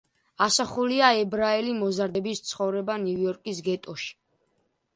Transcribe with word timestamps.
ასახულია 0.45 1.09
ებრაელი 1.25 1.75
მოზარდების 1.81 2.41
ცხოვრება 2.47 2.97
ნიუ-იორკის 3.07 3.63
გეტოში. 3.69 4.13